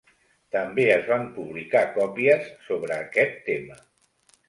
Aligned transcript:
També 0.55 0.85
es 0.93 1.03
van 1.09 1.27
publicar 1.35 1.83
coples 1.99 2.51
sobre 2.71 3.01
aquest 3.07 3.41
tema. 3.53 3.83